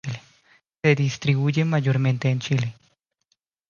[0.81, 2.73] Se distribuye mayormente en Chile.